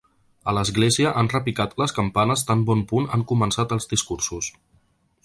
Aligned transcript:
A 0.51 0.53
l’església 0.57 1.11
han 1.19 1.29
repicat 1.33 1.77
les 1.83 1.93
campanes 1.99 2.45
tan 2.47 2.65
bon 2.71 2.81
punt 2.93 3.09
han 3.17 3.27
començat 3.33 3.77
els 3.77 3.89
discursos. 3.93 4.53